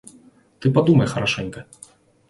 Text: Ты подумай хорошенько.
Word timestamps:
Ты 0.59 0.71
подумай 0.71 1.05
хорошенько. 1.05 1.67